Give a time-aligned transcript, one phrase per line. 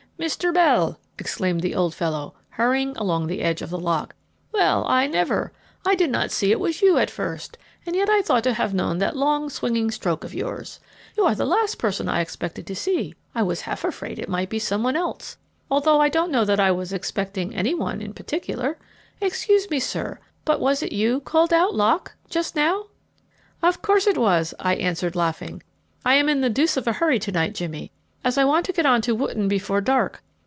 [0.21, 0.53] "Mr.
[0.53, 4.13] Bell!" exclaimed the old fellow, hurrying along the edge of the lock.
[4.51, 5.51] "Well, I never!
[5.83, 8.71] I did not see it was you at first, and yet I ought to have
[8.71, 10.79] known that long, swinging stroke of yours.
[11.17, 13.15] You are the last person I expected to see.
[13.33, 15.37] I was half afraid it might be some one else,
[15.71, 18.77] although I don't know that I was expecting any one in particular.
[19.19, 22.83] Excuse me, sir, but was it you called out 'Lock' just now?"
[23.63, 25.63] "Of course it was," I answered, laughing.
[26.05, 27.91] "I'm in the deuce of a hurry to night, Jimmy,
[28.23, 30.21] as I want to get on to Wotton before dark.